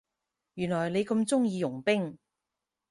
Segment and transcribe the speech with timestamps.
[0.55, 2.17] 原來你咁鍾意傭兵